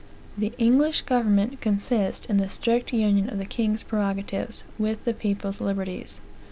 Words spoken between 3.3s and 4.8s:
the king's prerogatives